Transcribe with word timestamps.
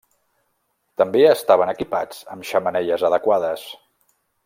També 1.01 1.21
estaven 1.33 1.73
equipats 1.75 2.25
amb 2.37 2.51
xemeneies 2.53 3.07
adequades. 3.11 3.71